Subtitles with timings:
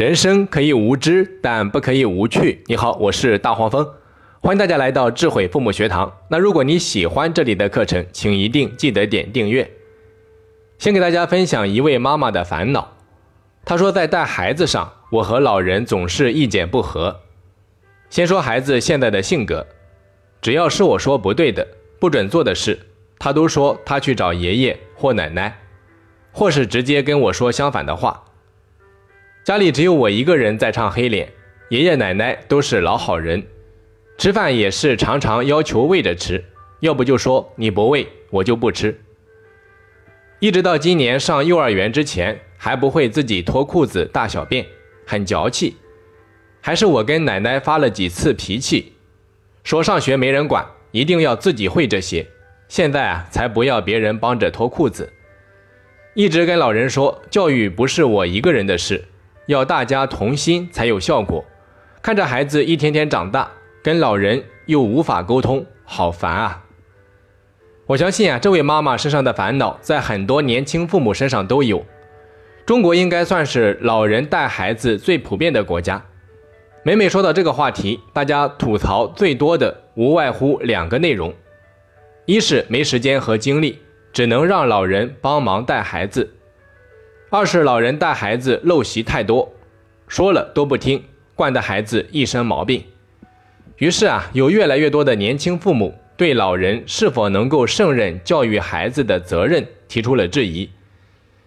[0.00, 2.64] 人生可以无知，但不可以无趣。
[2.68, 3.86] 你好，我是大黄蜂，
[4.40, 6.10] 欢迎大家来到智慧父母学堂。
[6.30, 9.70] 那如果你喜欢这里的课程，请一定记得点订阅。
[10.78, 12.96] 先给大家分享一位妈妈的烦恼。
[13.62, 17.20] 她说，在带孩子上，我和老人总是意见不合。
[18.08, 19.66] 先说孩子现在的性格，
[20.40, 22.80] 只要是我说不对的、不准做的事，
[23.18, 25.60] 他都说他去找爷爷或奶奶，
[26.32, 28.24] 或是直接跟我说相反的话。
[29.42, 31.26] 家里只有我一个人在唱黑脸，
[31.70, 33.42] 爷爷奶奶都是老好人，
[34.18, 36.44] 吃饭也是常常要求喂着吃，
[36.80, 39.00] 要不就说你不喂我就不吃。
[40.40, 44.64] 一直到今年上幼儿园之前，还不会自己脱裤子大小便，
[45.06, 45.76] 很娇气。
[46.60, 48.92] 还是我跟奶奶发了几次脾气，
[49.64, 52.26] 说上学没人管，一定要自己会这些。
[52.68, 55.10] 现在啊，才不要别人帮着脱裤子。
[56.14, 59.02] 一直跟老人说，教育不是我一个人的事。
[59.50, 61.44] 要大家同心才有效果。
[62.00, 63.50] 看着孩子一天天长大，
[63.82, 66.64] 跟老人又无法沟通，好烦啊！
[67.86, 71.84] 我相信啊，这位妈妈身上的烦恼，在很多年轻父母身上都有。
[72.64, 76.00] 中国应该算是老人带孩子最普遍的国家。
[76.84, 81.34] 每每说到这个话题，大家吐槽最多的无外乎两个内容：
[82.24, 83.80] 一是没时间和精力，
[84.12, 86.30] 只能让老人帮忙带孩子。
[87.32, 89.52] 二是老人带孩子陋习太多，
[90.08, 91.04] 说了都不听，
[91.36, 92.84] 惯得孩子一身毛病。
[93.76, 100.68] 于是啊，有越来越多的年轻父母对老人是否能够胜任教育孩子的责任提出了质疑。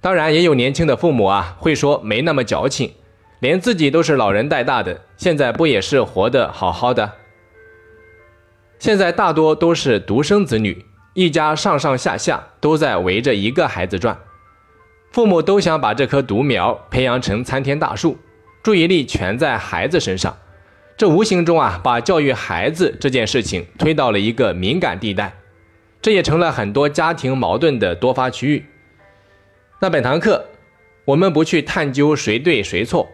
[0.00, 2.94] 当然，也有年轻的父母啊会说没那么矫情，
[3.40, 7.12] 连自己都是老人带大的，现在不也是活得好好的？
[8.78, 14.18] 现在大多都是独生子女，一家上上下下都在围着一个孩子转。
[15.16, 18.18] 父母都想把这棵独苗培养成参天大树，
[18.62, 20.36] 注意力全在孩子身上，
[20.94, 25.32] 这无形中啊，把教育孩子这件事情推到了一个敏感地带，
[26.02, 28.66] 这也成了很多家庭矛盾的多发区域。
[29.80, 30.44] 那本堂课，
[31.06, 33.08] 我们不去探究谁对谁错，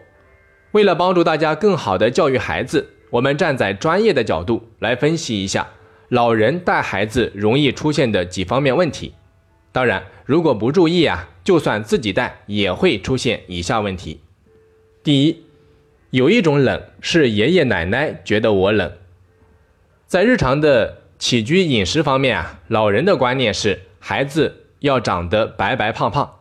[0.73, 5.65] 为了帮助大家更好的教育孩子，我们站在专业的角度来分析一下
[6.09, 9.13] 老人带孩子容易出现的几方面问题。
[9.73, 14.21] 当然，如果不注意啊，就算自己带，也会出现以下问题。
[15.03, 15.43] 第一，
[16.11, 18.91] 有一种冷是爷爷奶奶觉得我冷。
[20.05, 26.35] 在日常的起居饮食方面啊，老人的观念是孩子要长得白白胖胖，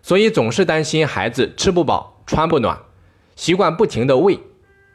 [0.00, 2.78] 所以总是担心孩子吃不饱、穿不暖，
[3.36, 4.38] 习惯不停的喂，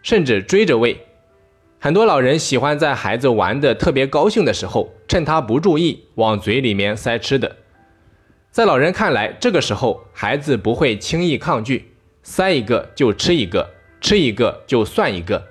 [0.01, 0.99] 甚至追着喂。
[1.79, 7.57] 很多老人喜欢在孩子玩的特别高兴的时候，趁他不注意往嘴里面塞吃的。
[8.57, 11.91] 在老人看来，这个时候孩子不会轻易抗拒，
[12.23, 13.69] 塞一个就吃一个，
[14.01, 15.45] 吃一个就算一个。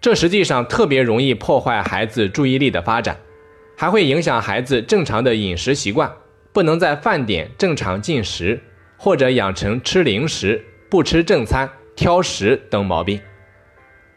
[0.00, 3.18] 这实际上特别容易破坏孩子注意力的发展，
[3.76, 6.12] 还会影响孩子正常的饮食习惯，
[6.52, 8.60] 不能在饭点正常进食，
[8.96, 13.20] 或者养成吃零食、不吃正餐、挑食等毛病。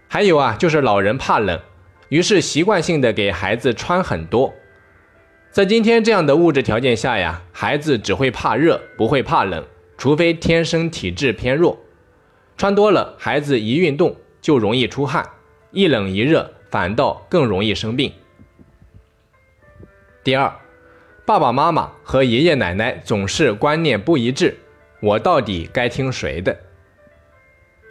[0.07, 1.59] 还有啊，就是老人怕冷，
[2.09, 4.53] 于是习惯性的给孩子穿很多。
[5.55, 9.63] 在今天这样的物质条件下呀，孩子只会怕热，不会怕冷，
[9.97, 11.79] 除非天生体质偏弱。
[12.57, 15.25] 穿多了，孩子一运动就容易出汗，
[15.71, 18.11] 一冷一热反倒更容易生病。
[20.25, 20.53] 第二，
[21.25, 24.57] 爸爸妈妈和爷爷奶奶总是观念不一致，
[24.99, 26.57] 我到底该听谁的？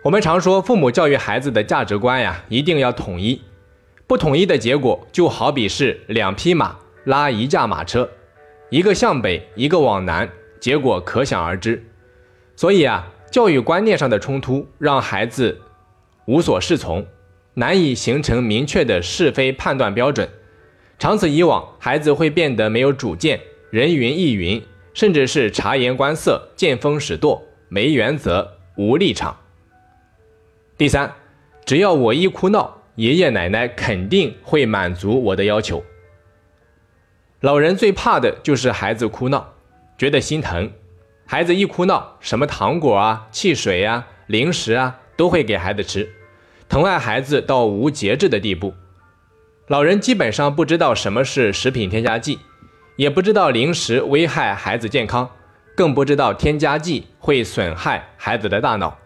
[0.03, 3.41] 我们常说，父母教育孩子的价值观呀，一定要统一，
[4.07, 6.81] 不统一的结果就好比是两匹马。
[7.05, 8.09] 拉一架马车，
[8.71, 10.29] 一个向北，一个往南，
[10.59, 11.85] 结果可想而知。
[12.57, 15.61] 所以啊，教育观念上的冲突，让孩子
[16.27, 17.07] 无所适从，
[17.55, 20.29] 难以形成明确的是非判断标准。
[20.99, 23.39] 长此以往，孩子会变得没有主见，
[23.71, 24.63] 人云亦云，
[24.95, 29.37] 甚至是察言观色、见风使舵，没原则、无立场。
[30.79, 31.13] 第三，
[31.67, 35.85] 只要我一哭闹，爷爷奶奶肯定会满足我的要求。
[37.45, 39.53] 老人最怕的就是孩子哭闹，
[39.99, 40.73] 觉得心疼。
[41.27, 46.11] 孩子一哭闹，什么糖果啊、汽水啊、零食啊，都会给孩子吃，
[46.71, 48.73] 疼爱孩子到无节制的地步。
[49.67, 52.39] 老人基本上不知道什么是食品添加剂，
[52.97, 55.29] 也不知道零食危害孩子健康，
[55.77, 58.97] 更不知道添加剂会损害孩子的大脑。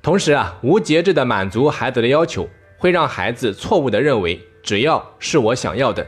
[0.00, 2.48] 同时啊，无节制的满足孩子的要求，
[2.78, 6.06] 会让孩子错误的认为，只要是我想要的。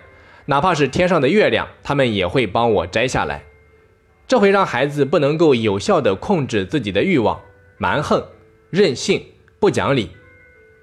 [0.51, 3.45] 哪怕是天上的月亮，他们也会帮我摘下来。
[4.27, 7.41] 这会让孩子不能够有效地控制自己的欲望，
[7.79, 8.21] 蛮横，
[8.69, 9.25] 任性、
[9.61, 10.11] 不讲理。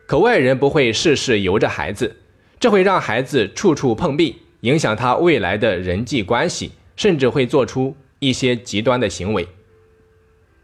[0.06, 2.16] 可外人不会事事由着孩子，
[2.62, 9.46] 这会让孩子处处碰壁，影响他未来的人际关系，甚至会做出一些极端的行为。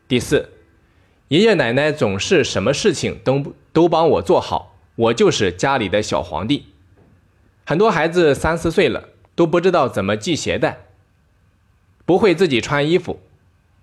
[0.08, 0.48] 第四，
[1.28, 6.68] 爷爷奶奶总是什么事情都都帮我做好，我就是家里的小皇帝。
[7.66, 10.78] 很多孩子三四岁了都不知道怎么系鞋带，
[12.06, 13.22] 不会自己穿衣服。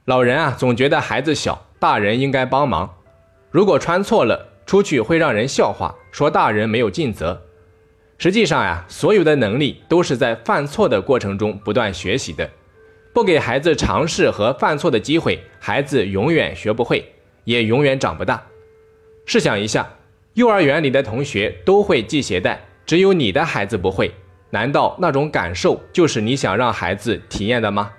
[0.04, 2.96] 老人啊总觉得孩子小，大人应该帮忙。
[3.50, 7.42] 如果穿错了，出去会让人笑话，说大人没有尽责。
[8.18, 12.48] 实际上呀，所有的能力都是在犯错的过程中不断学习的。
[13.12, 17.12] 不给孩子尝试和犯错的机会，孩子永远学不会，
[17.44, 18.46] 也永远长不大。
[19.24, 19.90] 试想一下，
[20.34, 22.60] 幼儿园里的同学都会系鞋带。
[22.90, 24.10] 只有你的孩子不会，
[24.50, 27.92] 难道那种感受就是你想让孩子体验的吗？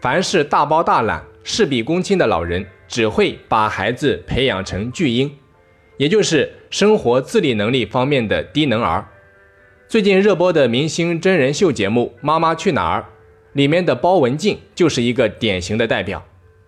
[0.00, 5.36] 凡是大包大揽、事必躬亲的老人，只会把孩子培养成巨婴，
[5.96, 9.04] 也就是生活自理能力方面的低能儿。
[9.88, 13.00] 最近热播的明星真人秀节目《妈妈去哪儿》
[13.54, 16.24] 里面的包文婧就是一个典型的代表。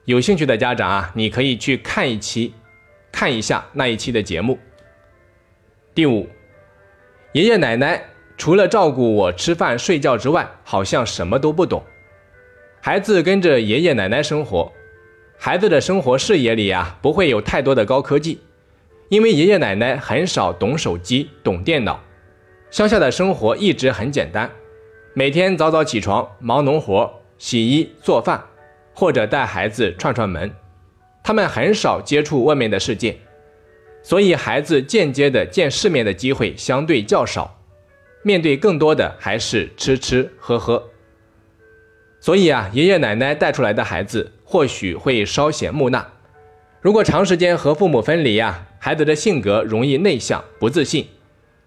[0.06, 2.52] 有兴趣的家长啊，你可以去看一期，
[3.12, 4.58] 看一下那一期的节目。
[5.94, 6.28] 第五。
[7.32, 8.02] 爷爷奶奶
[8.37, 11.82] 除了照顾我吃饭睡觉之外，好像什么都不懂。
[12.81, 14.70] 孩子跟着爷爷奶奶生活，
[15.38, 18.40] 孩子的生活视野里啊，不会有太多的高科技，
[19.08, 22.00] 因为爷爷奶奶很少懂手机、懂电脑。
[22.70, 24.50] 乡下的生活一直很简单，
[25.14, 28.43] 每天早早起床忙农活、洗衣做饭，
[28.94, 30.50] 或者带孩子串串门。
[31.23, 33.17] 他们很少接触外面的世界。
[34.04, 37.60] 所以，孩子间接的见世面的机会相对较少，
[38.22, 40.90] 面对更多的还是吃吃喝喝。
[42.20, 46.04] 所以啊，爷爷奶奶带出来的孩子或许会稍显木讷。
[46.81, 51.06] 如果长时间和父母分离呀，孩子的性格容易内向、不自信。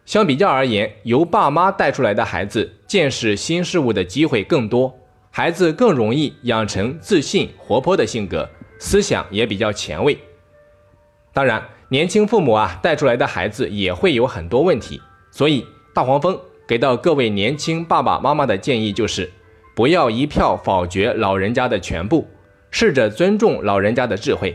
[0.06, 4.94] 相比较而言，由爸妈带出来的孩子见识新事物的机会更多，
[5.32, 10.18] 孩子更容易养成自信、活泼的性格，思想也比较前卫。
[11.32, 11.66] 当然。
[11.96, 15.02] 年轻父母啊带出来的孩子也会有很多问题，
[15.32, 16.38] 所以大黄蜂
[16.68, 19.32] 给到各位年轻爸爸妈妈的建议就是，
[19.74, 22.28] 不要一票否决老人家的全部，
[22.70, 24.54] 试着尊重老人家的智慧。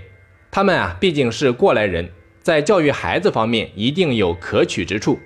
[0.50, 2.06] 他们啊毕竟是过来人，
[2.42, 5.18] 在教育孩子方面一定有可取之处，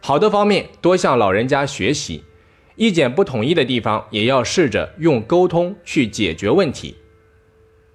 [0.00, 2.22] 好的方面多向老人家学习，
[2.76, 6.94] 意见不统一的地方也要试着用沟通去解决问题。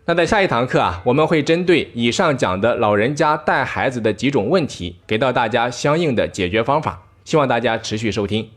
[0.08, 7.08] 那在下一堂课啊，我们会针对以上讲的老人家带孩子的几种问题，给到大家相应的解决方法。
[7.24, 8.48] 希望大家持续收听。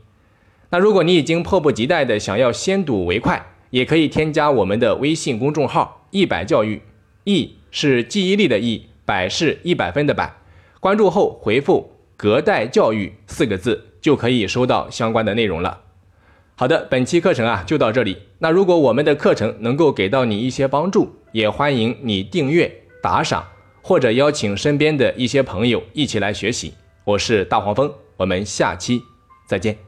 [0.68, 6.82] 那如果你已经迫不及待的想要先睹为快，也可以添加我们的微信公众号“一百教育”，
[7.24, 10.30] 一是记忆力的一，百是一百分的百。
[10.80, 15.80] 关注后回复“隔代教育”四个字，就可以收到相关的内容了。
[16.56, 18.18] 好的，本期课程啊就到这里。
[18.40, 22.70] 那如果我们的课程能够给到你一些帮助，也欢迎你订阅、
[23.02, 23.46] 打赏，
[23.82, 26.74] 或者邀请身边的一些朋友一起来学习。
[27.04, 29.00] 我是大黄蜂，我们下期
[29.46, 29.87] 再见。